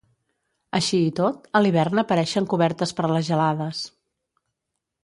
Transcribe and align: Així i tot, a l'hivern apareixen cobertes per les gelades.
Així 0.79 1.01
i 1.09 1.11
tot, 1.19 1.45
a 1.59 1.61
l'hivern 1.65 2.01
apareixen 2.05 2.49
cobertes 2.55 2.95
per 3.01 3.07
les 3.13 3.31
gelades. 3.31 3.87